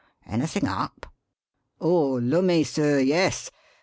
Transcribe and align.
Anything 0.25 0.67
up?" 0.67 1.05
"Oh, 1.79 2.13
lummy, 2.13 2.63
sir, 2.63 2.97
yes! 2.97 3.51